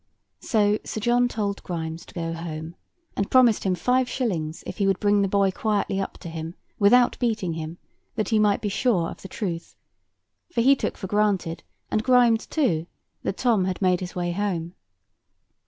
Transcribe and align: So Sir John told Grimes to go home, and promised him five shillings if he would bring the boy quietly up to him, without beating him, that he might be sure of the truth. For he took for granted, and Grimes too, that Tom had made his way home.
So 0.39 0.79
Sir 0.83 0.99
John 0.99 1.27
told 1.27 1.61
Grimes 1.61 2.07
to 2.07 2.13
go 2.15 2.33
home, 2.33 2.75
and 3.15 3.29
promised 3.29 3.63
him 3.65 3.75
five 3.75 4.09
shillings 4.09 4.63
if 4.65 4.79
he 4.79 4.87
would 4.87 4.99
bring 4.99 5.21
the 5.21 5.27
boy 5.27 5.51
quietly 5.51 5.99
up 6.01 6.17
to 6.21 6.27
him, 6.29 6.55
without 6.79 7.19
beating 7.19 7.53
him, 7.53 7.77
that 8.15 8.29
he 8.29 8.39
might 8.39 8.61
be 8.61 8.67
sure 8.69 9.11
of 9.11 9.21
the 9.21 9.27
truth. 9.27 9.75
For 10.51 10.61
he 10.61 10.75
took 10.75 10.97
for 10.97 11.05
granted, 11.05 11.61
and 11.91 12.01
Grimes 12.03 12.47
too, 12.47 12.87
that 13.21 13.37
Tom 13.37 13.65
had 13.65 13.79
made 13.79 13.99
his 13.99 14.15
way 14.15 14.31
home. 14.31 14.73